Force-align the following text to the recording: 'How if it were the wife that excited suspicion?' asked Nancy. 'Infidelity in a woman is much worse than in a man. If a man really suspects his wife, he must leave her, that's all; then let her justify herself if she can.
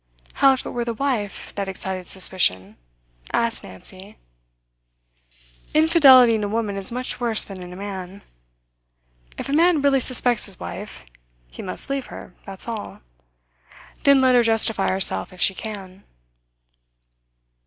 'How 0.33 0.53
if 0.53 0.65
it 0.65 0.71
were 0.71 0.83
the 0.83 0.95
wife 0.95 1.53
that 1.53 1.69
excited 1.69 2.07
suspicion?' 2.07 2.75
asked 3.33 3.63
Nancy. 3.63 4.17
'Infidelity 5.75 6.33
in 6.33 6.43
a 6.43 6.47
woman 6.47 6.75
is 6.75 6.91
much 6.91 7.19
worse 7.19 7.43
than 7.43 7.61
in 7.61 7.71
a 7.71 7.75
man. 7.75 8.23
If 9.37 9.47
a 9.47 9.53
man 9.53 9.83
really 9.83 9.99
suspects 9.99 10.45
his 10.47 10.59
wife, 10.59 11.05
he 11.51 11.61
must 11.61 11.87
leave 11.87 12.07
her, 12.07 12.33
that's 12.47 12.67
all; 12.67 13.01
then 14.01 14.21
let 14.21 14.33
her 14.33 14.41
justify 14.41 14.87
herself 14.89 15.31
if 15.31 15.39
she 15.39 15.53
can. 15.53 16.03